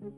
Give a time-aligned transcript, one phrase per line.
[0.00, 0.14] Welcome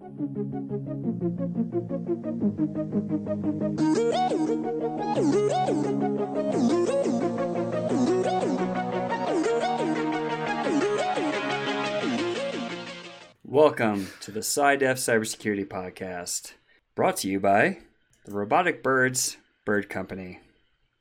[14.20, 16.52] to the SciDef Cybersecurity Podcast,
[16.94, 17.78] brought to you by
[18.24, 20.38] the Robotic Birds Bird Company,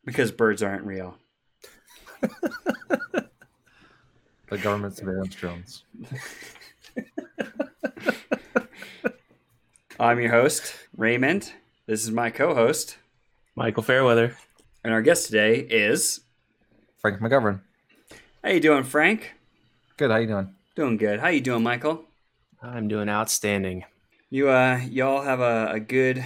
[0.03, 1.19] because birds aren't real.
[4.49, 5.83] the government surveillance drones.
[10.01, 11.53] I'm your host, Raymond.
[11.85, 12.97] This is my co host,
[13.55, 14.35] Michael Fairweather.
[14.83, 16.21] and our guest today is.
[16.97, 17.59] Frank McGovern.
[18.43, 19.33] How you doing, Frank?
[19.97, 20.09] Good.
[20.09, 20.55] How you doing?
[20.75, 21.19] Doing good.
[21.19, 22.05] How you doing, Michael?
[22.63, 23.85] I'm doing outstanding.
[24.31, 26.25] You uh, y'all have a, a good,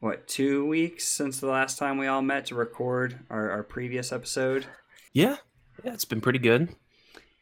[0.00, 4.10] what, two weeks since the last time we all met to record our, our previous
[4.10, 4.66] episode.
[5.12, 5.36] Yeah,
[5.84, 6.70] yeah, it's been pretty good.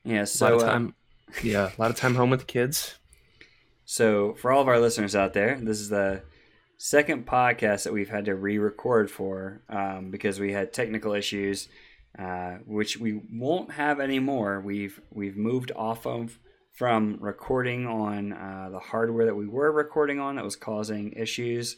[0.05, 0.23] Yeah.
[0.23, 0.95] A So lot of uh, time,
[1.43, 2.97] yeah, a lot of time home with the kids.
[3.91, 6.21] So, for all of our listeners out there, this is the
[6.77, 11.69] second podcast that we've had to re record for um, because we had technical issues,
[12.19, 14.61] uh, which we won't have anymore.
[14.61, 16.39] We've, we've moved off of
[16.75, 21.77] from recording on uh, the hardware that we were recording on that was causing issues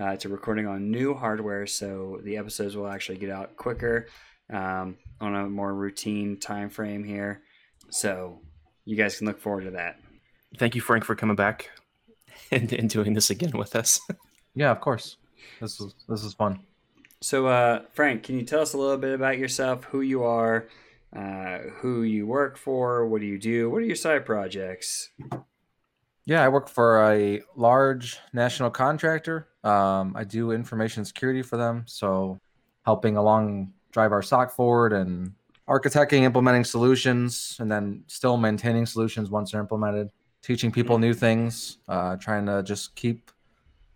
[0.00, 1.66] uh, to recording on new hardware.
[1.66, 4.06] So, the episodes will actually get out quicker
[4.50, 7.42] um, on a more routine time frame here.
[7.90, 8.40] So,
[8.86, 9.96] you guys can look forward to that.
[10.58, 11.70] Thank you, Frank, for coming back
[12.50, 14.00] and, and doing this again with us.
[14.54, 15.16] Yeah, of course.
[15.60, 16.58] This is this is fun.
[17.20, 20.66] So, uh, Frank, can you tell us a little bit about yourself, who you are,
[21.14, 25.10] uh, who you work for, what do you do, what are your side projects?
[26.24, 29.48] Yeah, I work for a large national contractor.
[29.64, 32.38] Um, I do information security for them, so
[32.84, 35.32] helping along drive our SOC forward and
[35.68, 40.10] architecting, implementing solutions, and then still maintaining solutions once they're implemented.
[40.42, 43.30] Teaching people new things, uh, trying to just keep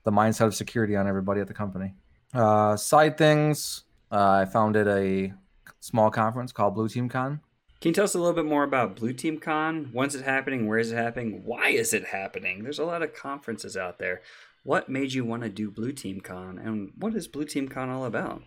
[0.05, 1.95] the mindset of security on everybody at the company.
[2.35, 5.33] Uh, side things, uh, I founded a
[5.81, 7.41] small conference called Blue Team Con.
[7.81, 9.91] Can you tell us a little bit more about Blue Team Con?
[9.93, 10.67] When's it happening?
[10.67, 11.43] Where is it happening?
[11.45, 12.63] Why is it happening?
[12.63, 14.23] There's a lot of conferences out there.
[14.63, 17.91] What made you want to do Blue Team Con, and what is Blue Team Con
[17.91, 18.43] all about?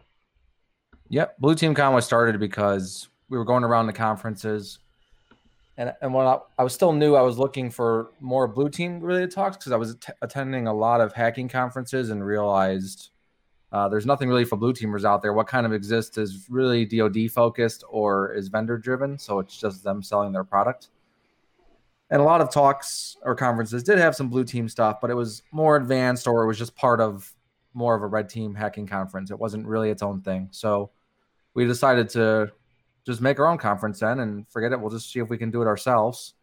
[1.10, 4.80] Yep, Blue Team Con was started because we were going around the conferences,
[5.78, 9.00] and and when I, I was still new, I was looking for more Blue Team
[9.00, 13.10] related talks because I was att- attending a lot of hacking conferences and realized
[13.72, 15.34] uh, there's nothing really for Blue Teamers out there.
[15.34, 19.84] What kind of exists is really DoD focused or is vendor driven, so it's just
[19.84, 20.90] them selling their product.
[22.10, 25.16] And a lot of talks or conferences did have some Blue Team stuff, but it
[25.16, 27.34] was more advanced or it was just part of
[27.74, 29.30] more of a red team hacking conference.
[29.30, 30.48] It wasn't really its own thing.
[30.52, 30.90] So
[31.54, 32.52] we decided to
[33.08, 34.80] just make our own conference then and forget it.
[34.80, 36.34] We'll just see if we can do it ourselves.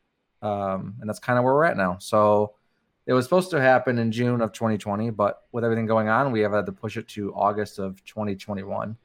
[0.40, 1.98] Um, and that's kind of where we're at now.
[2.00, 2.54] So
[3.06, 6.40] it was supposed to happen in June of 2020, but with everything going on, we
[6.40, 8.96] have had to push it to August of 2021.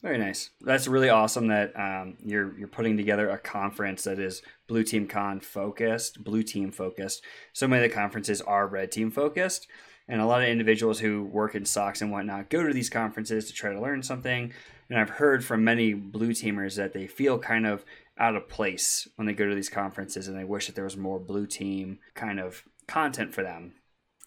[0.00, 0.50] Very nice.
[0.60, 5.08] That's really awesome that um, you're you're putting together a conference that is Blue Team
[5.08, 7.24] Con focused, Blue Team focused.
[7.52, 9.66] So many of the conferences are Red Team focused,
[10.06, 13.48] and a lot of individuals who work in socks and whatnot go to these conferences
[13.48, 14.52] to try to learn something.
[14.90, 17.84] And I've heard from many Blue Teamers that they feel kind of
[18.18, 20.96] out of place when they go to these conferences, and they wish that there was
[20.96, 23.74] more Blue Team kind of content for them.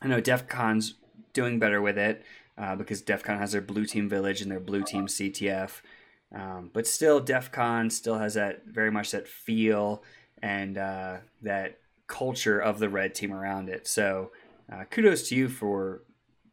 [0.01, 0.95] I know DEF CON's
[1.33, 2.23] doing better with it
[2.57, 5.81] uh, because DEF CON has their blue team village and their blue team CTF.
[6.33, 10.03] Um, but still, DEF CON still has that very much that feel
[10.41, 13.87] and uh, that culture of the red team around it.
[13.87, 14.31] So
[14.71, 16.03] uh, kudos to you for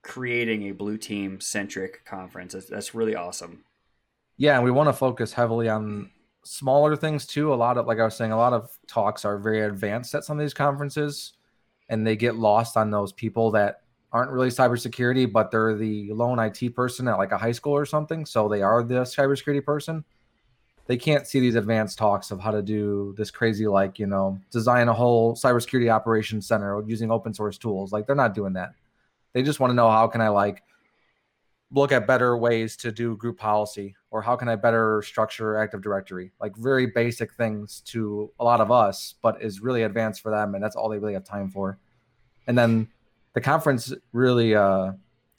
[0.03, 2.53] creating a blue team centric conference.
[2.53, 3.65] That's, that's really awesome.
[4.39, 6.11] Yeah, and we want to focus heavily on
[6.45, 7.53] smaller things too.
[7.53, 10.25] A lot of, like I was saying, a lot of talks are very advanced at
[10.25, 11.33] some of these conferences,
[11.89, 13.83] and they get lost on those people that
[14.13, 17.85] aren't really cybersecurity, but they're the lone IT person at like a high school or
[17.85, 18.25] something.
[18.25, 20.05] So they are the cybersecurity person.
[20.87, 24.39] They can't see these advanced talks of how to do this crazy, like, you know,
[24.51, 27.93] design a whole cybersecurity operations center using open source tools.
[27.93, 28.71] Like, they're not doing that.
[29.35, 30.63] They just want to know how can I, like,
[31.71, 35.83] look at better ways to do group policy or how can I better structure Active
[35.83, 36.33] Directory?
[36.41, 40.55] Like, very basic things to a lot of us, but is really advanced for them.
[40.55, 41.79] And that's all they really have time for.
[42.47, 42.89] And then
[43.35, 44.93] the conference really uh,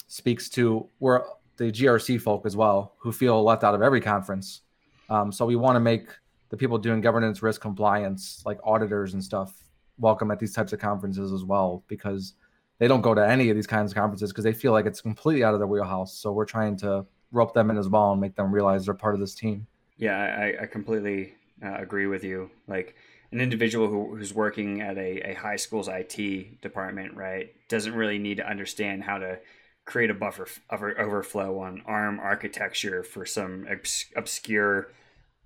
[0.08, 1.24] speaks to where
[1.58, 4.62] the GRC folk as well, who feel left out of every conference.
[5.10, 6.08] Um, so we want to make
[6.50, 9.64] the people doing governance, risk, compliance, like auditors and stuff,
[9.98, 12.34] welcome at these types of conferences as well, because
[12.80, 15.02] they don't go to any of these kinds of conferences because they feel like it's
[15.02, 16.18] completely out of their wheelhouse.
[16.18, 19.14] So we're trying to rope them in as well and make them realize they're part
[19.16, 19.68] of this team.
[19.98, 21.34] Yeah, I, I completely
[21.64, 22.50] uh, agree with you.
[22.68, 22.96] Like,
[23.32, 28.18] an individual who, who's working at a, a high school's IT department, right, doesn't really
[28.18, 29.40] need to understand how to
[29.86, 34.90] create a buffer over, overflow on ARM architecture for some obs- obscure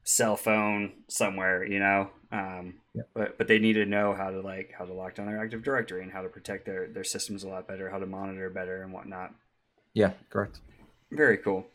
[0.03, 2.09] cell phone somewhere, you know.
[2.31, 3.03] Um, Yeah.
[3.15, 5.63] But but they need to know how to like how to lock down their Active
[5.63, 8.83] Directory and how to protect their their systems a lot better, how to monitor better
[8.83, 9.33] and whatnot.
[9.93, 10.59] Yeah, correct.
[11.13, 11.65] Very cool.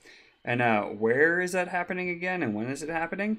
[0.45, 3.39] And uh, where is that happening again, and when is it happening?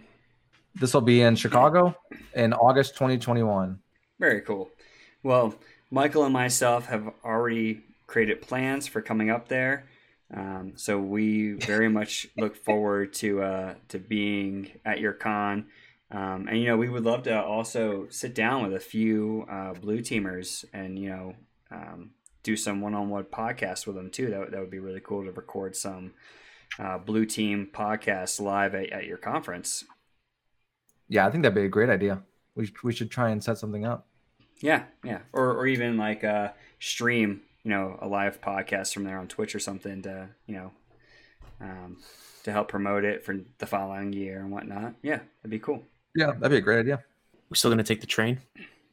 [0.75, 1.95] This will be in Chicago
[2.35, 3.79] in August 2021.
[4.19, 4.69] Very cool.
[5.23, 5.55] Well,
[5.91, 9.87] Michael and myself have already created plans for coming up there.
[10.33, 15.65] Um, so we very much look forward to uh, to being at your con.
[16.11, 19.73] Um, and you know, we would love to also sit down with a few uh,
[19.73, 21.35] blue teamers and you know
[21.71, 22.11] um,
[22.49, 24.29] do some one-on-one podcasts with them too.
[24.31, 26.13] That, would- that would be really cool to record some
[26.79, 29.83] uh, blue team podcasts live at, at your conference.
[31.07, 32.21] Yeah, I think that'd be a great idea.
[32.55, 34.05] We sh- we should try and set something up.
[34.61, 36.49] Yeah, yeah, or or even like uh,
[36.79, 40.71] stream, you know, a live podcast from there on Twitch or something to you know,
[41.61, 41.97] um,
[42.43, 44.93] to help promote it for the following year and whatnot.
[45.01, 45.81] Yeah, that'd be cool.
[46.15, 47.03] Yeah, that'd be a great idea.
[47.49, 48.39] We're still going to take the train.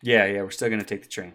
[0.02, 1.32] Yeah, yeah, we're still gonna take the train.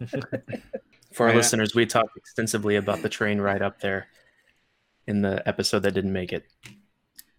[1.12, 1.36] For our oh, Yeah.
[1.38, 4.08] listeners, we talked extensively about the train ride up there
[5.06, 6.44] in the episode that didn't make it.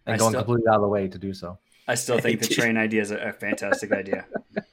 [0.05, 1.57] And I going still- completely out of the way to do so.
[1.87, 4.25] I still think the train idea is a, a fantastic idea.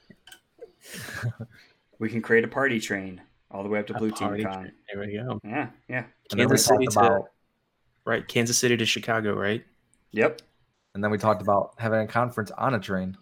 [1.99, 3.21] we can create a party train
[3.51, 4.39] all the way up to A Blue Team Con.
[4.39, 4.71] train.
[4.93, 5.39] There we go.
[5.43, 7.29] Yeah, yeah, And then we Kansas City talked to
[8.05, 9.63] right, Kansas City to Chicago, right?
[10.11, 10.41] yep.
[10.95, 13.17] and then we talked about having a conference on a train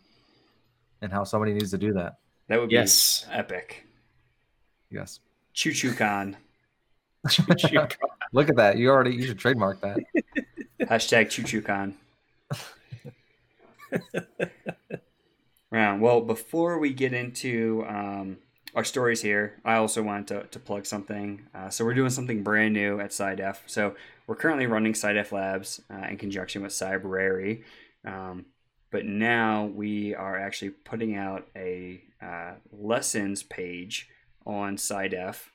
[1.02, 2.18] and how somebody needs to do that.
[2.48, 3.26] That would be Yes.
[3.32, 3.86] epic.
[4.92, 5.20] Yes.
[5.56, 6.38] Choo Choo Con.
[8.32, 8.78] Look at that.
[8.78, 9.98] You already you should trademark that.
[10.82, 11.96] Hashtag Choo Choo Con.
[15.76, 16.00] Right.
[16.00, 18.38] Well, before we get into um,
[18.76, 21.48] our stories here, I also want to, to plug something.
[21.54, 23.58] Uh, so we're doing something brand new at SciDef.
[23.66, 23.96] So
[24.28, 27.64] we're currently running SciDef Labs uh, in conjunction with Cybrary.
[28.06, 28.46] Um,
[28.92, 34.10] but now we are actually putting out a uh, lessons page
[34.46, 35.50] on SciDef.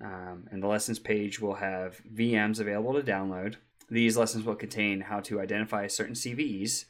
[0.00, 3.56] Um, and the lessons page will have VMs available to download.
[3.90, 6.86] These lessons will contain how to identify certain CVEs,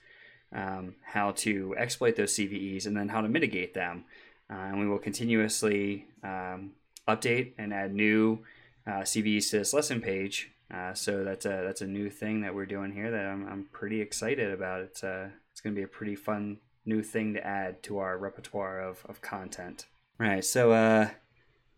[0.53, 4.05] um, how to exploit those CVEs, and then how to mitigate them.
[4.51, 6.73] Uh, and we will continuously um,
[7.09, 8.41] update and add new
[8.87, 10.51] uh, CVEs to this lesson page.
[10.73, 13.65] Uh, so that's a that's a new thing that we're doing here that I'm, I'm
[13.73, 14.81] pretty excited about.
[14.81, 18.19] It's uh, it's going to be a pretty fun new thing to add to our
[18.19, 19.87] repertoire of, of content.
[20.19, 20.45] Right.
[20.45, 21.11] So uh,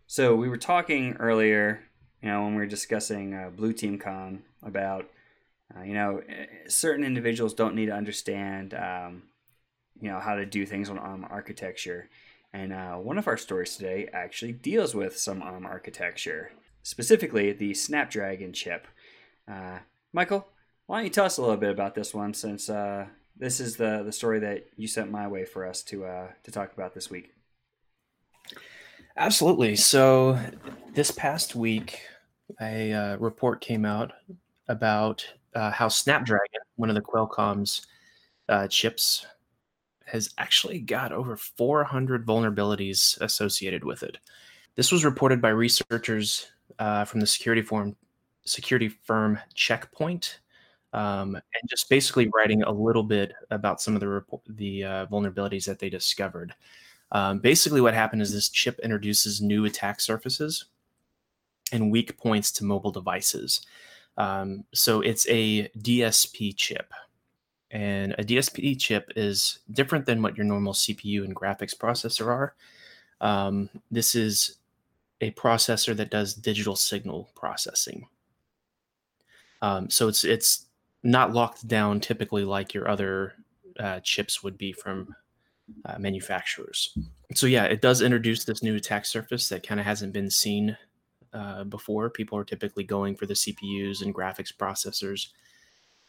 [0.07, 1.81] so we were talking earlier,
[2.23, 5.09] you know, when we were discussing uh, Blue Team Con about,
[5.77, 9.25] uh, you know, eh, certain individuals don't need to understand, um,
[10.01, 12.09] you know, how to do things on ARM architecture.
[12.53, 17.75] And uh, one of our stories today actually deals with some ARM architecture, specifically the
[17.75, 18.87] Snapdragon chip.
[19.51, 19.81] Uh,
[20.13, 20.47] Michael,
[20.87, 23.07] why don't you tell us a little bit about this one, since uh,
[23.37, 26.51] this is the the story that you sent my way for us to uh, to
[26.51, 27.35] talk about this week.
[29.19, 29.77] Absolutely.
[29.77, 30.39] So,
[30.93, 32.01] this past week,
[32.61, 34.13] a uh, report came out
[34.69, 37.87] about uh, how Snapdragon, one of the Qualcomm's
[38.49, 39.27] uh, chips,
[40.05, 44.19] has actually got over 400 vulnerabilities associated with it.
[44.77, 46.49] This was reported by researchers
[46.79, 47.97] uh, from the security firm,
[48.45, 50.41] security firm Checkpoint,
[50.93, 55.65] um, and just basically writing a little bit about some of the the uh, vulnerabilities
[55.65, 56.55] that they discovered.
[57.13, 60.67] Um, basically, what happened is this chip introduces new attack surfaces
[61.73, 63.61] and weak points to mobile devices.
[64.17, 66.93] Um, so it's a DSP chip.
[67.71, 72.55] And a DSP chip is different than what your normal CPU and graphics processor are.
[73.21, 74.59] Um, this is
[75.21, 78.09] a processor that does digital signal processing.
[79.63, 80.67] Um, so it's it's
[81.03, 83.35] not locked down typically like your other
[83.79, 85.15] uh, chips would be from
[85.85, 86.97] uh, manufacturers.
[87.35, 90.77] So yeah, it does introduce this new attack surface that kind of hasn't been seen
[91.33, 92.11] uh, before.
[92.11, 95.29] People are typically going for the CPUs and graphics processors,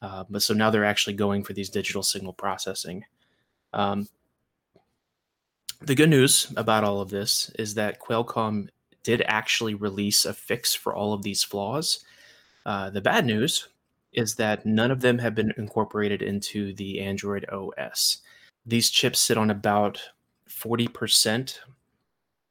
[0.02, 3.04] uh, but so now they're actually going for these digital signal processing.
[3.74, 4.08] Um,
[5.82, 8.70] the good news about all of this is that Qualcomm
[9.04, 12.04] did actually release a fix for all of these flaws.
[12.66, 13.70] Uh, the bad news
[14.14, 18.20] is that none of them have been incorporated into the Android OS
[18.68, 20.00] these chips sit on about
[20.50, 21.58] 40%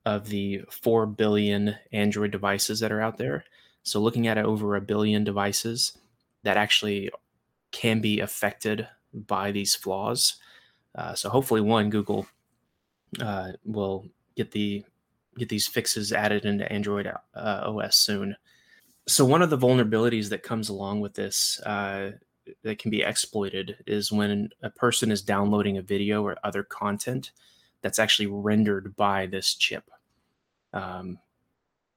[0.06, 3.44] of the 4 billion Android devices that are out there.
[3.82, 5.96] So, looking at over a billion devices
[6.42, 7.10] that actually
[7.70, 10.36] can be affected by these flaws.
[10.94, 12.26] Uh, so, hopefully, one, Google
[13.20, 14.06] uh, will
[14.36, 14.84] get the
[15.38, 17.18] get these fixes added into Android uh,
[17.66, 18.36] OS soon.
[19.06, 22.12] So one of the vulnerabilities that comes along with this uh,
[22.62, 27.32] that can be exploited is when a person is downloading a video or other content
[27.82, 29.90] that's actually rendered by this chip.
[30.72, 31.18] Um,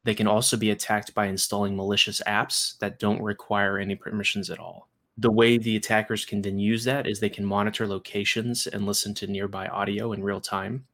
[0.03, 4.60] they can also be attacked by installing malicious apps that don't require any permissions at
[4.60, 4.88] all.
[5.18, 9.13] The way the attackers can then use that is they can monitor locations and listen
[9.15, 10.86] to nearby audio in real time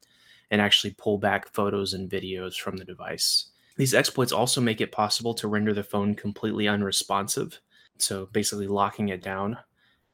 [0.50, 3.48] and actually pull back photos and videos from the device.
[3.78, 7.60] These exploits also make it possible to render the phone completely unresponsive,
[7.98, 9.58] so basically locking it down.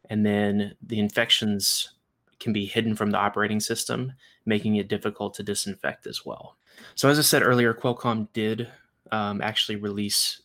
[0.09, 1.93] And then the infections
[2.39, 4.13] can be hidden from the operating system,
[4.45, 6.57] making it difficult to disinfect as well.
[6.95, 8.67] So, as I said earlier, Qualcomm did
[9.11, 10.41] um, actually release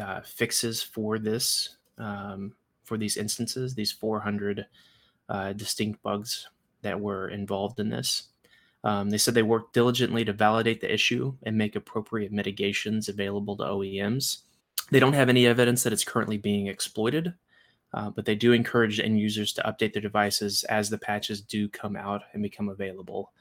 [0.00, 2.54] uh, fixes for this, um,
[2.84, 4.66] for these instances, these 400
[5.28, 6.48] uh, distinct bugs
[6.82, 8.24] that were involved in this.
[8.84, 13.56] Um, they said they worked diligently to validate the issue and make appropriate mitigations available
[13.56, 14.42] to OEMs.
[14.90, 17.34] They don't have any evidence that it's currently being exploited,
[17.92, 21.68] uh, but they do encourage end users to update their devices as the patches do
[21.68, 23.32] come out and become available,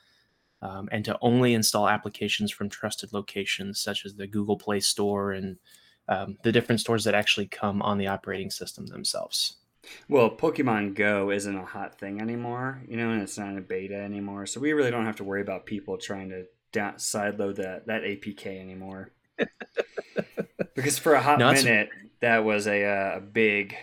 [0.61, 5.31] um, and to only install applications from trusted locations such as the Google Play Store
[5.31, 5.57] and
[6.07, 9.57] um, the different stores that actually come on the operating system themselves.
[10.09, 13.95] Well, Pokemon Go isn't a hot thing anymore, you know, and it's not a beta
[13.95, 14.45] anymore.
[14.45, 18.03] So we really don't have to worry about people trying to down, sideload that that
[18.03, 19.11] APK anymore.
[20.73, 23.75] because for a hot no, minute, that was a, uh, a big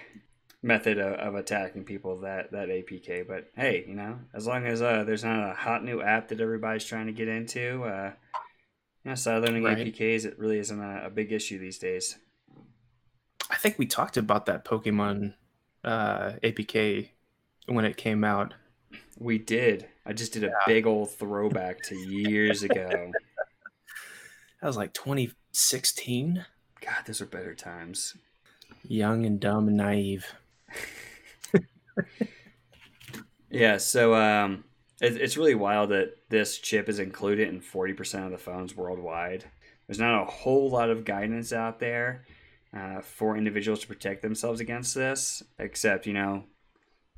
[0.63, 3.27] method of, of, attacking people that that APK.
[3.27, 6.41] But hey, you know, as long as uh, there's not a hot new app that
[6.41, 8.13] everybody's trying to get into, uh,
[9.05, 9.79] you know, sideloading right.
[9.79, 12.17] APKs it really isn't a, a big issue these days.
[13.51, 15.35] I think we talked about that Pokemon
[15.85, 17.11] uh, APK
[17.67, 18.55] when it came out.
[19.19, 19.89] We did.
[20.07, 20.53] I just did a yeah.
[20.67, 23.13] big old throwback to years ago.
[24.61, 26.47] That was like 2016.
[26.85, 28.17] God, those are better times.
[28.87, 30.27] Young and dumb and naive.
[33.51, 34.65] yeah, so um,
[35.01, 39.45] it, it's really wild that this chip is included in 40% of the phones worldwide.
[39.87, 42.25] There's not a whole lot of guidance out there
[42.75, 46.45] uh, for individuals to protect themselves against this, except, you know,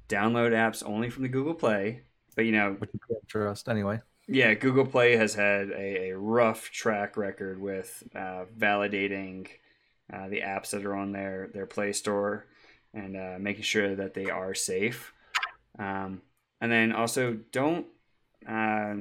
[0.08, 2.02] download apps only from the Google Play.
[2.36, 4.00] But, you know, which you can't trust anyway.
[4.26, 9.48] Yeah, Google Play has had a, a rough track record with uh, validating
[10.12, 12.46] uh, the apps that are on their, their Play Store
[12.94, 15.12] and uh, making sure that they are safe.
[15.78, 16.22] Um,
[16.60, 17.86] and then also don't
[18.48, 18.96] uh,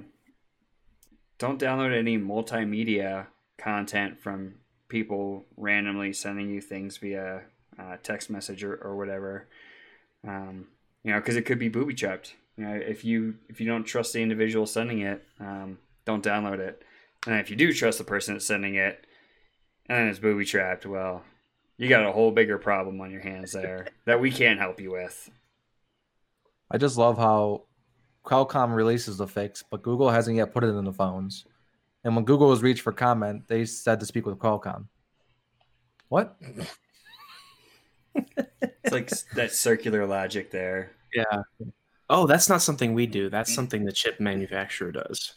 [1.37, 3.27] don't download any multimedia
[3.57, 4.55] content from
[4.87, 7.41] people randomly sending you things via
[7.79, 9.47] uh, text message or, or whatever.
[10.25, 10.67] Um,
[11.03, 12.35] you know, because it could be booby trapped.
[12.57, 16.59] You know, if you if you don't trust the individual sending it, um, don't download
[16.59, 16.83] it.
[17.25, 19.05] And if you do trust the person that's sending it,
[19.87, 21.23] and then it's booby trapped, well,
[21.77, 24.91] you got a whole bigger problem on your hands there that we can't help you
[24.91, 25.29] with.
[26.69, 27.63] I just love how
[28.25, 31.45] Qualcomm releases the fix, but Google hasn't yet put it in the phones.
[32.03, 34.87] And when Google was reached for comment, they said to speak with Qualcomm.
[36.09, 36.37] What?
[38.15, 40.91] it's like that circular logic there.
[41.13, 41.41] Yeah.
[42.09, 43.29] Oh, that's not something we do.
[43.29, 45.35] That's something the chip manufacturer does.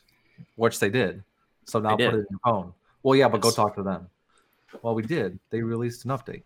[0.56, 1.22] Which they did.
[1.64, 2.72] So now put it in your phone.
[3.02, 3.54] Well, yeah, but yes.
[3.54, 4.08] go talk to them.
[4.82, 5.38] Well, we did.
[5.50, 6.42] They released an update.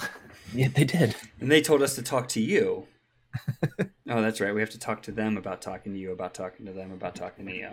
[0.54, 1.16] yeah, they did.
[1.40, 2.86] And they told us to talk to you.
[3.80, 3.86] oh,
[4.22, 4.54] that's right.
[4.54, 7.14] We have to talk to them about talking to you, about talking to them, about
[7.14, 7.70] talking to you.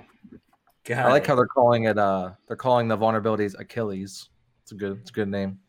[0.86, 1.06] God.
[1.06, 1.98] I like how they're calling it.
[1.98, 4.30] Uh, they're calling the vulnerabilities Achilles.
[4.64, 5.00] It's a good.
[5.02, 5.60] It's a good name.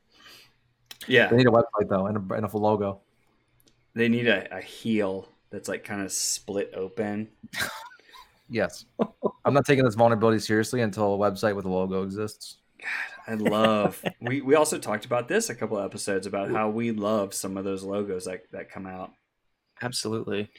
[1.06, 1.28] Yeah.
[1.28, 3.00] They need a website though and a, and a logo.
[3.94, 7.28] They need a, a heel that's like kind of split open.
[8.48, 8.84] yes.
[9.44, 12.58] I'm not taking this vulnerability seriously until a website with a logo exists.
[12.80, 12.88] God,
[13.26, 14.02] I love.
[14.20, 17.64] we we also talked about this a couple episodes about how we love some of
[17.64, 19.12] those logos that that come out.
[19.82, 20.50] Absolutely.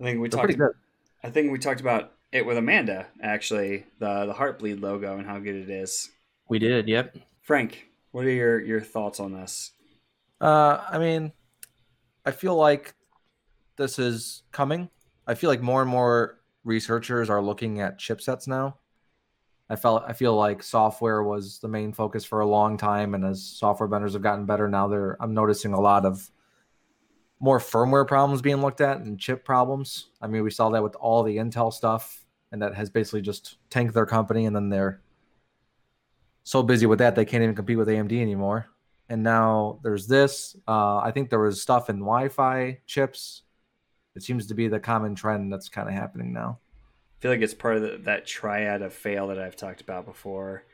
[0.00, 0.76] I think we They're talked.
[1.22, 5.38] I think we talked about it with Amanda actually the the Heartbleed logo and how
[5.38, 6.10] good it is.
[6.48, 6.88] We did.
[6.88, 7.16] Yep.
[7.42, 9.72] Frank, what are your your thoughts on this?
[10.40, 11.32] Uh, I mean,
[12.24, 12.94] I feel like
[13.76, 14.88] this is coming.
[15.26, 18.78] I feel like more and more researchers are looking at chipsets now.
[19.68, 23.24] I felt I feel like software was the main focus for a long time, and
[23.24, 26.30] as software vendors have gotten better, now they're I'm noticing a lot of
[27.40, 30.08] more firmware problems being looked at and chip problems.
[30.22, 33.56] I mean, we saw that with all the Intel stuff, and that has basically just
[33.68, 35.00] tanked their company, and then they're
[36.44, 38.68] so busy with that they can't even compete with AMD anymore.
[39.08, 40.56] And now there's this.
[40.66, 43.42] Uh, I think there was stuff in Wi-Fi chips.
[44.16, 46.58] It seems to be the common trend that's kind of happening now.
[47.18, 50.06] I feel like it's part of the, that triad of fail that I've talked about
[50.06, 50.64] before,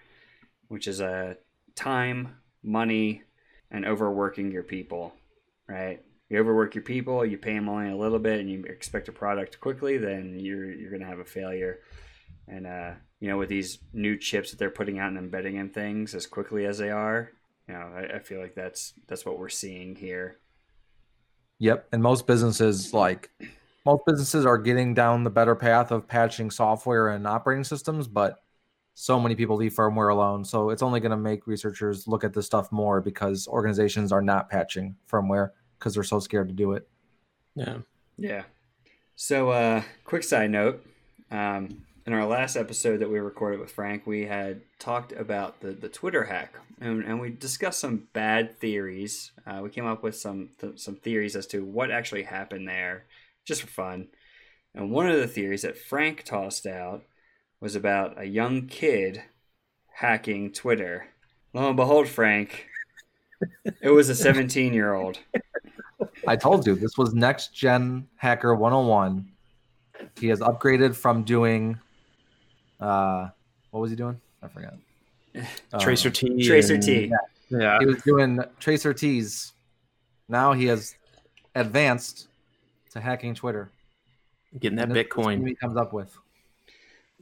[0.68, 1.34] which is a uh,
[1.74, 3.22] time, money,
[3.70, 5.12] and overworking your people.
[5.68, 6.02] Right?
[6.28, 9.12] You overwork your people, you pay them only a little bit, and you expect a
[9.12, 11.80] product quickly, then you're you're gonna have a failure.
[12.48, 15.70] And uh, you know, with these new chips that they're putting out and embedding in
[15.70, 17.30] things as quickly as they are,
[17.68, 20.38] you know, I, I feel like that's that's what we're seeing here.
[21.62, 23.30] Yep, and most businesses like
[23.86, 28.42] most businesses are getting down the better path of patching software and operating systems, but
[28.94, 30.44] so many people leave firmware alone.
[30.44, 34.20] So it's only going to make researchers look at this stuff more because organizations are
[34.20, 36.88] not patching firmware because they're so scared to do it.
[37.54, 37.76] Yeah.
[38.18, 38.42] Yeah.
[39.14, 40.84] So, uh, quick side note.
[41.30, 45.72] Um, in our last episode that we recorded with Frank, we had talked about the,
[45.72, 49.30] the Twitter hack, and, and we discussed some bad theories.
[49.46, 53.04] Uh, we came up with some th- some theories as to what actually happened there,
[53.44, 54.08] just for fun.
[54.74, 57.04] And one of the theories that Frank tossed out
[57.60, 59.22] was about a young kid
[59.94, 61.06] hacking Twitter.
[61.52, 62.66] Lo and behold, Frank,
[63.80, 65.18] it was a 17 year old.
[66.26, 69.28] I told you this was next gen hacker 101.
[70.18, 71.78] He has upgraded from doing
[72.82, 73.30] uh,
[73.70, 74.20] what was he doing?
[74.42, 74.74] I forgot.
[75.80, 76.28] Tracer um, T.
[76.48, 77.08] tracert.
[77.08, 77.16] Yeah.
[77.50, 77.78] yeah.
[77.78, 79.52] He was doing tracert's.
[80.28, 80.94] Now he has
[81.54, 82.28] advanced
[82.90, 83.70] to hacking Twitter.
[84.58, 85.46] Getting that Bitcoin.
[85.46, 86.14] He comes up with.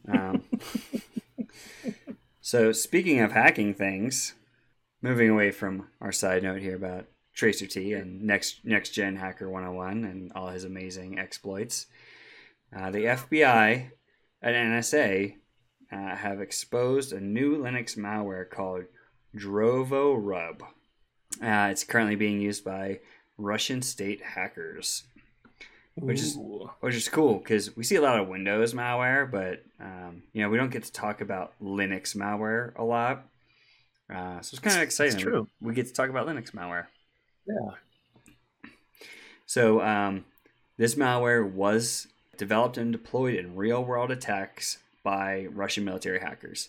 [0.09, 0.43] Um,
[2.40, 4.35] so speaking of hacking things,
[5.02, 10.05] moving away from our side note here about tracert and next next gen hacker 101
[10.05, 11.87] and all his amazing exploits,
[12.76, 13.90] uh, the FBI
[14.43, 15.37] and NSA
[15.93, 18.85] uh, have exposed a new Linux malware called
[19.37, 20.63] DrovoRub.
[21.43, 23.01] Uh, it's currently being used by
[23.39, 25.05] Russian state hackers,
[25.95, 26.39] which is
[26.81, 30.49] which is cool because we see a lot of Windows malware, but um, you know
[30.49, 33.27] we don't get to talk about Linux malware a lot.
[34.13, 35.15] Uh, so it's kind of exciting.
[35.15, 35.47] It's true.
[35.61, 36.87] We, we, get to talk about Linux malware.
[37.47, 38.71] Yeah.
[39.47, 40.25] So um,
[40.76, 46.69] this malware was developed and deployed in real world attacks by Russian military hackers.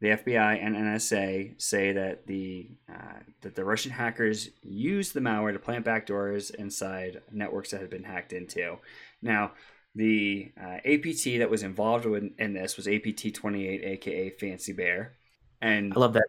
[0.00, 5.54] The FBI and NSA say that the uh, that the Russian hackers used the malware
[5.54, 8.76] to plant backdoors inside networks that had been hacked into.
[9.22, 9.52] Now,
[9.94, 14.74] the uh, APT that was involved in, in this was APT twenty eight, aka Fancy
[14.74, 15.14] Bear,
[15.62, 16.26] and I love that.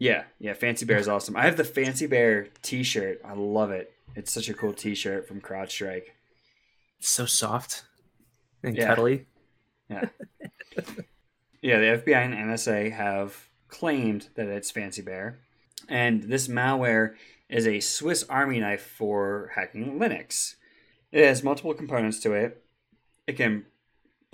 [0.00, 1.36] Yeah, yeah, Fancy Bear is awesome.
[1.36, 3.20] I have the Fancy Bear T-shirt.
[3.24, 3.92] I love it.
[4.14, 6.08] It's such a cool T-shirt from CrowdStrike.
[6.98, 7.84] It's so soft
[8.62, 8.88] and yeah.
[8.88, 9.26] cuddly.
[9.88, 10.08] Yeah.
[11.62, 15.38] yeah, the FBI and NSA have claimed that it's Fancy Bear.
[15.88, 17.14] And this malware
[17.48, 20.56] is a Swiss Army knife for hacking Linux.
[21.12, 22.64] It has multiple components to it.
[23.26, 23.66] It can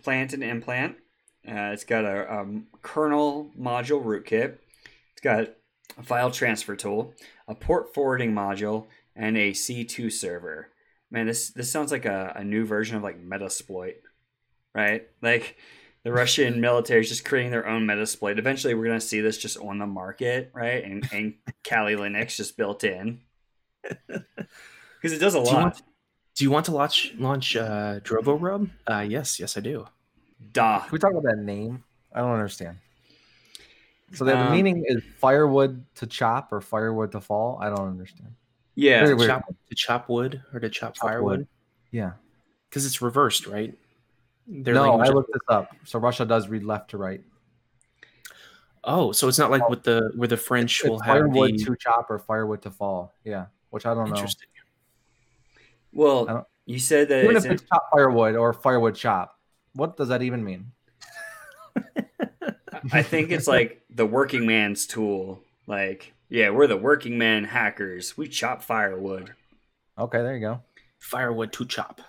[0.03, 0.97] plant and implant.
[1.47, 2.47] Uh, it's got a, a
[2.83, 4.59] kernel module rootkit.
[5.13, 5.49] It's got
[5.99, 7.15] a file transfer tool,
[7.49, 10.69] a port forwarding module, and a C2 server.
[11.11, 13.97] Man, this this sounds like a, a new version of like Metasploit
[14.75, 15.07] right?
[15.21, 15.57] Like
[16.05, 18.39] the Russian military is just creating their own Metasploit.
[18.39, 20.85] Eventually, we're going to see this just on the market, right?
[20.85, 23.21] And, and Kali Linux just built in
[23.83, 25.53] because it does a do lot.
[25.53, 25.83] You want,
[26.35, 28.71] do you want to launch launch uh, DrovoRub?
[28.91, 29.87] Uh, yes, yes, I do.
[30.53, 30.81] Da.
[30.81, 31.85] Can we talk about that name?
[32.15, 32.79] I don't understand.
[34.15, 37.59] So the, um, meaning is firewood to chop or firewood to fall.
[37.61, 38.35] I don't understand.
[38.75, 41.41] Yeah, to chop, to chop wood or to chop, chop firewood.
[41.41, 41.49] Wood.
[41.91, 42.13] Yeah,
[42.69, 43.75] because it's reversed, right?
[44.47, 45.75] No, I looked this up.
[45.85, 47.23] So Russia does read left to right.
[48.85, 51.53] Oh, so it's not like with the where the French it's, will it's have firewood
[51.53, 51.65] the...
[51.65, 53.15] to chop or firewood to fall.
[53.25, 54.17] Yeah, which I don't know.
[54.17, 54.49] Interesting.
[55.93, 59.39] Well, you said that even if it's chop firewood or firewood chop,
[59.75, 60.73] what does that even mean?
[62.93, 65.41] I think it's like the working man's tool.
[65.67, 68.17] Like, yeah, we're the working man hackers.
[68.17, 69.35] We chop firewood.
[69.97, 70.61] Okay, there you go.
[70.99, 72.01] Firewood to chop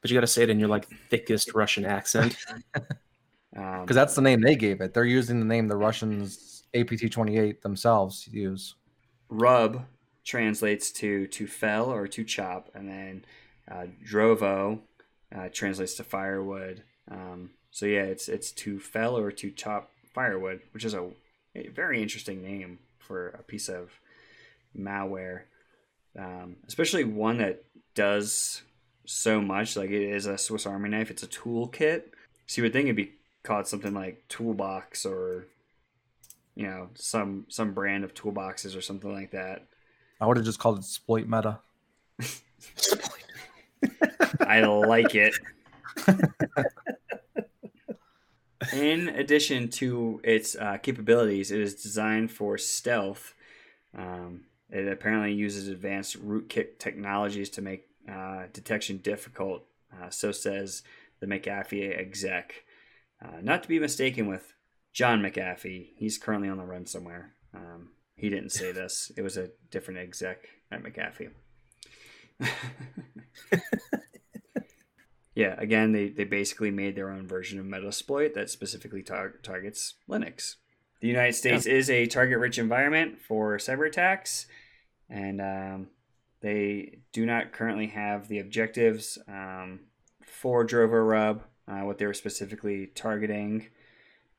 [0.00, 2.36] but you got to say it in your like thickest Russian accent.
[2.72, 2.86] Because
[3.56, 4.94] um, that's the name they gave it.
[4.94, 8.74] They're using the name the Russians APT 28 themselves use.
[9.28, 9.84] Rub
[10.24, 13.24] translates to to fell or to chop, and then
[13.70, 14.80] uh, Drovo
[15.34, 16.82] uh, translates to firewood.
[17.10, 21.10] Um, so yeah, it's it's to fell or to chop firewood, which is a,
[21.54, 23.90] a very interesting name for a piece of
[24.76, 25.42] malware,
[26.18, 28.62] um, especially one that does
[29.08, 29.76] so much.
[29.76, 31.10] Like it is a Swiss Army knife.
[31.10, 32.02] It's a toolkit.
[32.46, 35.46] So you would think it'd be called something like Toolbox or
[36.54, 39.66] you know some some brand of toolboxes or something like that.
[40.20, 41.60] I would have just called it Sploit Meta.
[44.40, 45.34] I like it.
[48.72, 53.34] in addition to its uh, capabilities, it is designed for stealth.
[53.96, 59.64] Um, it apparently uses advanced rootkit technologies to make uh, detection difficult.
[59.92, 60.82] Uh, so says
[61.20, 62.64] the McAfee exec.
[63.22, 64.54] Uh, not to be mistaken with
[64.92, 65.90] John McAfee.
[65.96, 67.34] He's currently on the run somewhere.
[67.54, 69.12] Um, he didn't say this.
[69.16, 71.30] It was a different exec at McAfee.
[75.34, 79.94] yeah, again, they, they basically made their own version of Metasploit that specifically tar- targets
[80.08, 80.56] Linux.
[81.00, 81.74] The United States yeah.
[81.74, 84.46] is a target rich environment for cyber attacks,
[85.08, 85.88] and um,
[86.40, 89.80] they do not currently have the objectives um,
[90.22, 93.66] for DrovoRub, uh, what they were specifically targeting.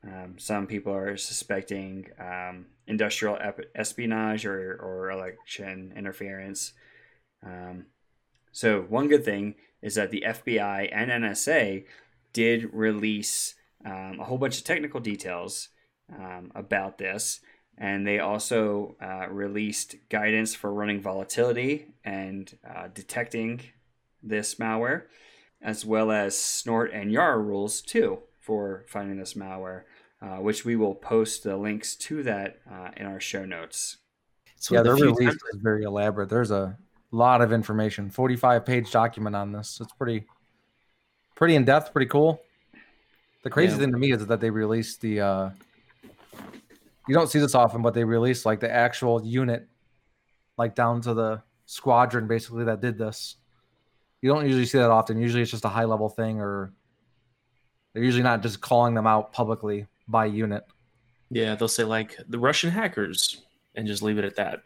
[0.02, 3.38] Um, some people are suspecting um, industrial
[3.74, 6.72] espionage or, or election interference.
[7.44, 7.86] Um,
[8.52, 11.84] so, one good thing is that the FBI and NSA
[12.32, 15.68] did release um, a whole bunch of technical details
[16.12, 17.40] um, about this.
[17.80, 23.62] And they also uh, released guidance for running volatility and uh, detecting
[24.22, 25.04] this malware,
[25.62, 29.84] as well as snort and YARA rules too for finding this malware,
[30.20, 33.96] uh, which we will post the links to that uh, in our show notes.
[34.56, 36.28] So yeah, their release is very elaborate.
[36.28, 36.76] There's a
[37.10, 39.78] lot of information, 45 page document on this.
[39.80, 40.26] It's pretty,
[41.34, 42.42] pretty in depth, pretty cool.
[43.42, 43.78] The crazy yeah.
[43.78, 45.50] thing to me is that they released the uh,
[47.10, 49.66] you don't see this often, but they released like the actual unit,
[50.56, 53.34] like down to the squadron, basically that did this.
[54.22, 55.20] You don't usually see that often.
[55.20, 56.72] Usually, it's just a high level thing, or
[57.92, 60.62] they're usually not just calling them out publicly by unit.
[61.30, 63.42] Yeah, they'll say like the Russian hackers
[63.74, 64.62] and just leave it at that.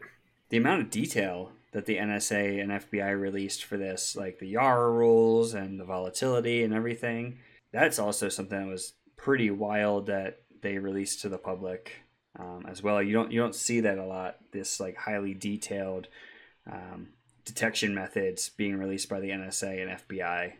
[0.49, 4.91] The amount of detail that the NSA and FBI released for this, like the YARA
[4.91, 7.39] rules and the volatility and everything,
[7.71, 12.04] that's also something that was pretty wild that they released to the public
[12.39, 13.01] um, as well.
[13.01, 14.37] You don't you don't see that a lot.
[14.51, 16.07] This like highly detailed
[16.71, 17.09] um,
[17.45, 20.53] detection methods being released by the NSA and FBI.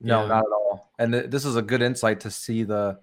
[0.00, 0.28] No, yeah.
[0.28, 0.90] not at all.
[0.98, 2.98] And th- this is a good insight to see the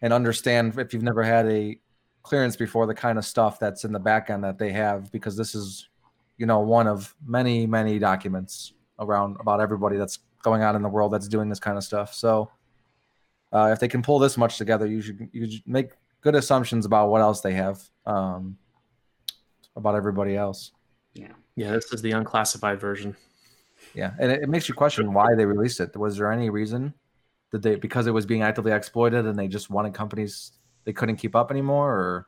[0.00, 1.78] and understand if you've never had a
[2.22, 5.36] clearance before the kind of stuff that's in the back end that they have because
[5.36, 5.88] this is
[6.36, 10.88] you know one of many many documents around about everybody that's going on in the
[10.88, 12.50] world that's doing this kind of stuff so
[13.52, 15.90] uh, if they can pull this much together you should you should make
[16.22, 18.56] good assumptions about what else they have um,
[19.76, 20.72] about everybody else.
[21.14, 21.32] Yeah.
[21.54, 23.14] Yeah, this is the unclassified version.
[23.94, 25.94] Yeah, and it, it, makes you question why they released it.
[25.96, 26.94] Was there any reason
[27.50, 30.52] that they because it was being actively exploited and they just wanted companies
[30.84, 32.26] they couldn't keep up anymore, or?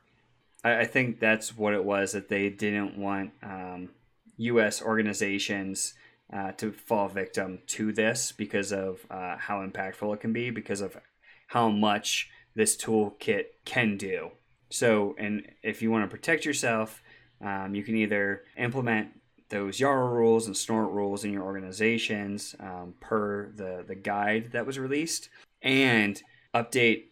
[0.62, 3.90] I, I think that's what it was that they didn't want um,
[4.36, 4.82] U.S.
[4.82, 5.94] organizations
[6.32, 10.80] uh, to fall victim to this because of uh, how impactful it can be, because
[10.80, 10.98] of
[11.46, 14.30] how much this toolkit can do.
[14.70, 17.02] So, and if you want to protect yourself,
[17.40, 19.08] um, you can either implement
[19.48, 24.66] those YARA rules and snort rules in your organizations um, per the, the guide that
[24.66, 25.28] was released
[25.62, 26.22] and
[26.54, 27.04] update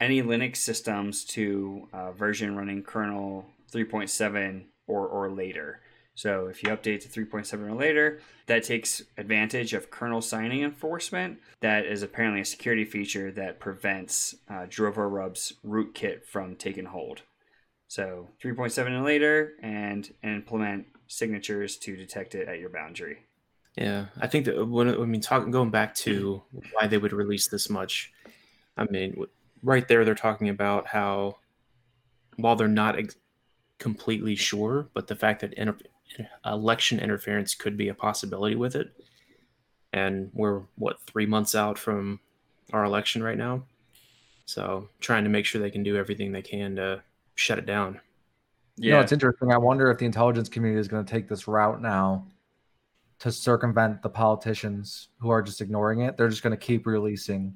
[0.00, 5.80] any Linux systems to uh, version running kernel 3.7 or, or later.
[6.20, 11.38] So if you update to 3.7 or later, that takes advantage of kernel signing enforcement.
[11.60, 17.22] That is apparently a security feature that prevents uh, DrovoRub's rootkit from taking hold.
[17.88, 23.20] So 3.7 and later, and implement signatures to detect it at your boundary.
[23.78, 26.42] Yeah, I think that when I mean talking going back to
[26.74, 28.12] why they would release this much,
[28.76, 29.24] I mean,
[29.62, 31.38] right there they're talking about how
[32.36, 33.16] while they're not ex-
[33.78, 35.78] completely sure, but the fact that inter-
[36.44, 38.92] election interference could be a possibility with it.
[39.92, 42.20] And we're what three months out from
[42.72, 43.64] our election right now,
[44.46, 47.02] so trying to make sure they can do everything they can to
[47.34, 48.00] shut it down.
[48.76, 49.52] Yeah, you know, it's interesting.
[49.52, 52.24] I wonder if the intelligence community is going to take this route now
[53.18, 56.16] to circumvent the politicians who are just ignoring it.
[56.16, 57.54] They're just going to keep releasing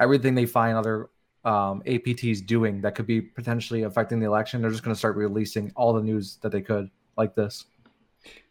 [0.00, 1.10] everything they find other
[1.44, 4.62] um, APTs doing that could be potentially affecting the election.
[4.62, 7.66] They're just going to start releasing all the news that they could like this.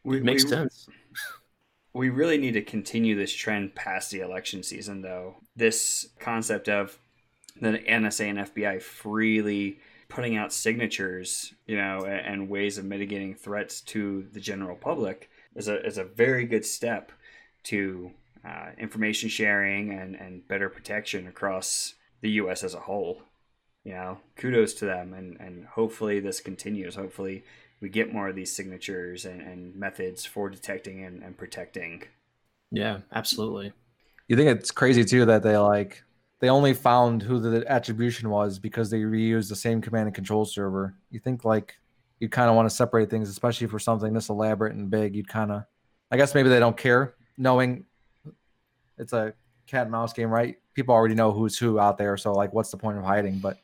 [0.03, 0.87] We, it makes we, sense.
[1.93, 5.35] We really need to continue this trend past the election season, though.
[5.55, 6.97] This concept of
[7.59, 9.79] the NSA and FBI freely
[10.11, 15.67] putting out signatures, you know, and ways of mitigating threats to the general public is
[15.67, 17.11] a is a very good step
[17.63, 18.11] to
[18.45, 22.63] uh, information sharing and, and better protection across the U.S.
[22.63, 23.21] as a whole.
[23.83, 26.95] You know, kudos to them, and and hopefully this continues.
[26.95, 27.43] Hopefully,
[27.81, 32.03] we get more of these signatures and, and methods for detecting and, and protecting.
[32.71, 33.73] Yeah, absolutely.
[34.27, 36.03] You think it's crazy too that they like
[36.39, 40.45] they only found who the attribution was because they reused the same command and control
[40.45, 40.95] server.
[41.09, 41.75] You think like
[42.19, 45.15] you kind of want to separate things, especially for something this elaborate and big.
[45.15, 45.63] You'd kind of,
[46.11, 47.85] I guess maybe they don't care, knowing
[48.97, 49.33] it's a
[49.67, 50.57] cat and mouse game, right?
[50.75, 53.39] People already know who's who out there, so like, what's the point of hiding?
[53.39, 53.57] But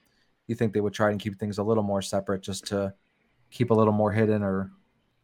[0.47, 2.93] you think they would try and keep things a little more separate, just to
[3.51, 4.71] keep a little more hidden, or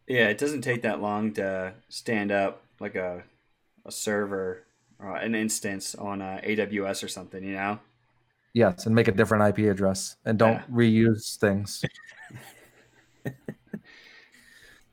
[0.08, 3.24] Yeah, it doesn't take that long to stand up like a
[3.86, 4.66] a server
[5.00, 7.44] or an instance on uh, AWS or something.
[7.44, 7.80] You know.
[8.54, 10.66] yes, and make a different IP address and don't Yeah.
[10.72, 11.86] reuse things.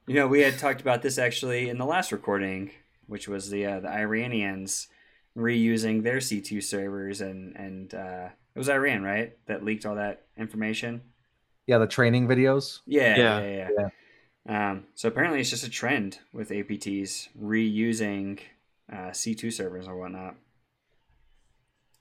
[0.07, 2.73] You know, we had talked about this actually in the last recording,
[3.07, 4.89] which was the uh, the Iranians
[5.37, 9.95] reusing their C two servers, and and uh, it was Iran, right, that leaked all
[9.97, 11.03] that information.
[11.67, 12.81] Yeah, the training videos.
[12.87, 13.49] Yeah, yeah, Yeah.
[13.49, 13.69] yeah.
[13.79, 14.71] yeah.
[14.71, 18.41] Um, so apparently, it's just a trend with APTs reusing
[18.93, 20.35] uh, C two servers or whatnot.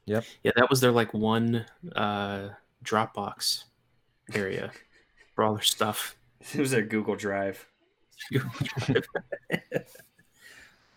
[0.05, 0.23] Yep.
[0.43, 2.49] Yeah, that was their like one uh,
[2.83, 3.65] Dropbox
[4.33, 4.71] area
[5.35, 6.15] for all their stuff.
[6.53, 7.67] It was their Google Drive.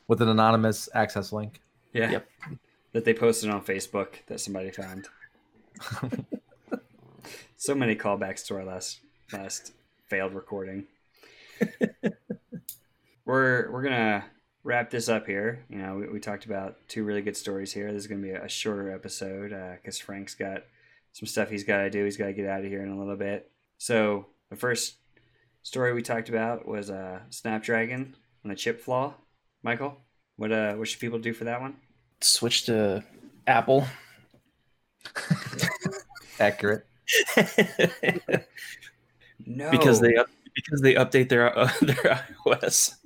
[0.09, 1.61] with an anonymous access link.
[1.93, 2.11] Yeah.
[2.13, 2.29] Yep.
[2.93, 5.09] That they posted on Facebook that somebody found.
[7.63, 8.99] so many callbacks to our last
[9.33, 9.73] last
[10.09, 10.85] failed recording.
[13.25, 14.25] we're we're gonna
[14.65, 15.65] wrap this up here.
[15.69, 17.93] You know, we, we talked about two really good stories here.
[17.93, 20.65] This is gonna be a, shorter episode because Frank's got
[21.13, 22.05] some stuff he's got to do.
[22.05, 23.49] He's got to get out of here in a little bit.
[23.79, 24.97] So the first
[25.63, 29.15] story we talked about was uh, Snapdragon and the chip flaw.
[29.63, 29.99] Michael,
[30.35, 31.77] what uh what should people do for that one?
[32.23, 33.05] Switch to
[33.47, 33.87] Apple.
[36.41, 36.87] Accurate.
[39.47, 40.17] No, because they
[40.55, 42.97] because they update their uh, their iOS.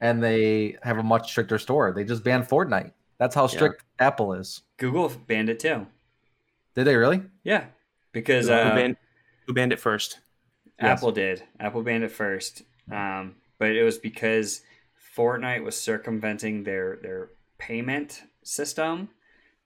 [0.00, 1.92] And they have a much stricter store.
[1.92, 2.92] They just banned Fortnite.
[3.18, 4.60] That's how strict Apple is.
[4.76, 5.86] Google banned it too.
[6.74, 7.22] Did they really?
[7.42, 7.66] Yeah,
[8.12, 8.96] because who, uh, banned,
[9.46, 10.18] who banned it first?
[10.78, 11.44] Apple did.
[11.60, 14.62] Apple banned it first, um, but it was because
[15.16, 19.08] Fortnite was circumventing their their payment system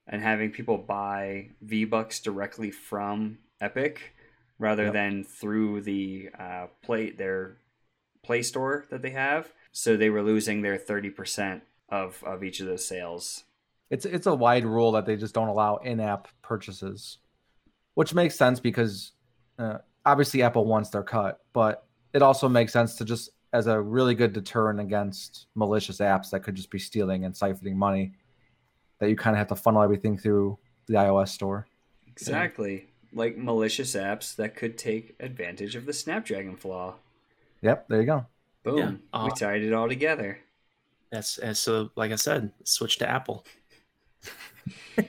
[0.07, 4.15] and having people buy V Bucks directly from Epic
[4.57, 4.93] rather Yep.
[4.93, 7.57] than through the uh, play their
[8.23, 9.53] Play Store that they have.
[9.71, 13.43] So they were losing their thirty percent of of each of those sales.
[13.89, 17.17] It's it's a wide rule that they just don't allow in-app purchases,
[17.95, 19.13] which makes sense because
[19.57, 23.79] uh, obviously Apple wants their cut, but it also makes sense to just as a
[23.81, 28.13] really good deterrent against malicious apps that could just be stealing and siphoning money.
[28.99, 31.67] That you kind of have to funnel everything through the iOS store.
[32.05, 32.88] Exactly.
[33.13, 36.95] Like malicious apps that could take advantage of the Snapdragon flaw.
[37.61, 38.25] Yep, there you go.
[38.63, 38.77] Boom.
[38.77, 39.23] Yeah.
[39.23, 40.39] we Uh, tied it all together.
[41.11, 43.45] That's and so like I said, switch to Apple.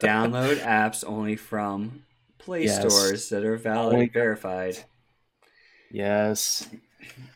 [0.00, 2.02] Download apps only from
[2.38, 2.80] Play Yes.
[2.80, 4.76] stores that are valid Only- verified.
[5.90, 6.68] Yes.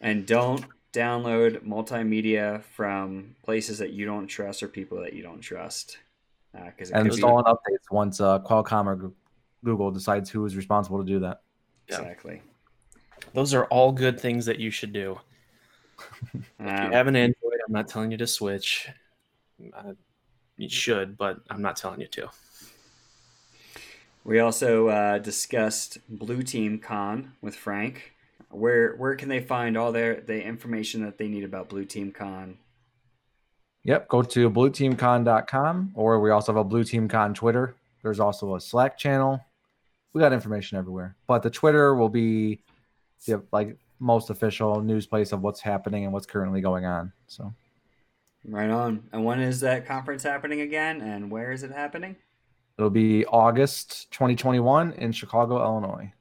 [0.01, 5.41] And don't download multimedia from places that you don't trust or people that you don't
[5.41, 5.99] trust.
[6.53, 9.15] Because And could be installing updates once uh, Qualcomm or Goo-
[9.65, 11.43] Google decides who is responsible to do that.
[11.89, 12.43] Exactly.
[13.35, 15.19] Those are all good things that you should do.
[16.31, 18.89] If you have an Android, I'm not telling you to switch.
[19.77, 19.95] Uh,
[20.57, 22.29] you should, but I'm not telling you to.
[24.25, 28.15] we also uh, discussed Blue Team Con with Frank.
[28.51, 32.13] Where where can they find all their the information that they need about Blue Team
[32.13, 32.59] Con?
[33.85, 37.75] Yep, go to blueteamcon.com or we also have a Blue Team Con Twitter.
[38.03, 39.41] There's also a Slack channel.
[40.13, 41.17] We got information everywhere.
[41.27, 42.63] But the Twitter will be
[43.27, 47.13] the like most official news place of what's happening and what's currently going on.
[47.27, 47.53] So
[48.45, 49.05] Right on.
[49.13, 51.01] And when is that conference happening again?
[51.01, 52.17] And where is it happening?
[52.79, 56.13] it'll be August 2021 in Chicago, Illinois.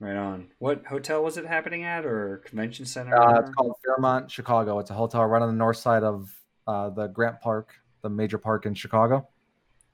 [0.00, 0.48] Right on.
[0.58, 3.16] What hotel was it happening at, or convention center?
[3.16, 4.78] Uh, it's called Fairmont Chicago.
[4.78, 6.30] It's a hotel right on the north side of
[6.66, 9.26] uh, the Grant Park, the major park in Chicago.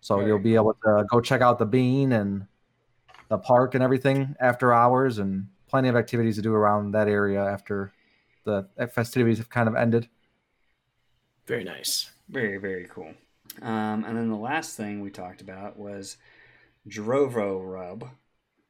[0.01, 2.47] So Very you'll be able to go check out the bean and
[3.31, 7.43] the park and everything after hours, and plenty of activities to do around that area
[7.43, 7.93] after
[8.45, 10.09] the festivities have kind of ended.
[11.47, 12.11] Very nice.
[12.29, 13.15] Very, very cool.
[13.63, 16.17] Um, and then the last thing we talked about was
[16.89, 18.09] Drovo Rub.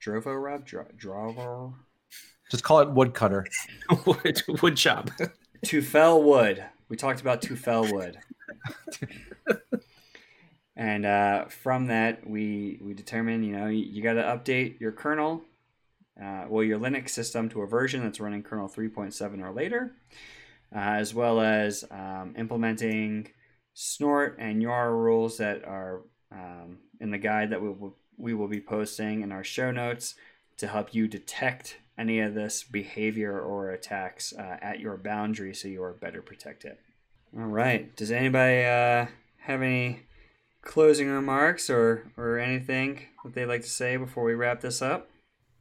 [0.00, 0.64] Drovo Rub?
[0.64, 1.74] Dro- Drovo?
[2.50, 3.46] Just call it woodcutter.
[4.06, 5.10] wood, wood shop.
[5.64, 6.64] Tufel Wood.
[6.88, 8.18] We talked about Tufel Wood.
[10.80, 14.92] and uh, from that, we, we determined, you know, you, you got to update your
[14.92, 15.42] kernel,
[16.18, 19.92] uh, well, your Linux system to a version that's running kernel 3.7 or later,
[20.74, 23.28] uh, as well as um, implementing
[23.74, 26.00] snort and YARA rules that are
[26.32, 30.14] um, in the guide that we will, we will be posting in our show notes
[30.56, 35.68] to help you detect any of this behavior or attacks uh, at your boundary so
[35.68, 36.78] you are better protected.
[37.36, 37.94] All right.
[37.96, 40.04] Does anybody uh, have any
[40.62, 45.08] closing remarks or, or anything that they'd like to say before we wrap this up?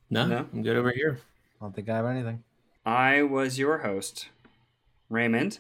[0.10, 0.48] No, No?
[0.54, 1.20] I'm good over here.
[1.60, 2.44] I don't think I have anything.
[2.86, 4.30] I was your host,
[5.10, 5.60] Raymond.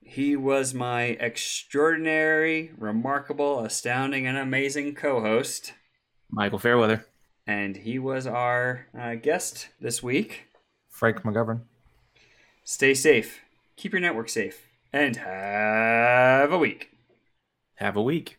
[0.00, 5.72] He was my extraordinary, remarkable, astounding, and amazing co host.
[6.30, 7.06] Michael Fairweather.
[7.46, 10.44] And he was our uh, guest this week.
[10.90, 11.62] Frank McGovern.
[12.64, 13.40] Stay safe,
[13.76, 16.90] keep your network safe, and have a week.
[17.76, 18.38] Have a week.